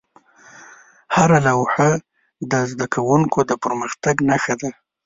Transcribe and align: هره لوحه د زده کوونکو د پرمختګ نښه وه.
هره 1.15 1.39
لوحه 1.47 1.89
د 2.51 2.53
زده 2.71 2.87
کوونکو 2.95 3.39
د 3.49 3.51
پرمختګ 3.63 4.15
نښه 4.29 4.53
وه. 4.59 4.69